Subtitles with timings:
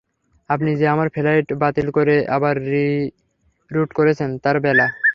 [0.49, 4.87] আপনি যে আমার ফ্লাইট বাতিল করে আবার রি-রুট করেছেন, তার বেলা?